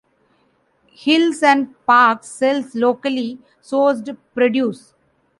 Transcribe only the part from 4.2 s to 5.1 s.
produce.